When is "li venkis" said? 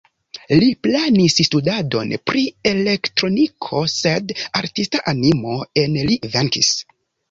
6.13-6.79